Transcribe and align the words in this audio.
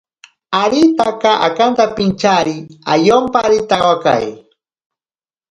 Aritake 0.61 1.31
akantapintyari 1.47 2.57
ayomparitawakai. 2.93 4.29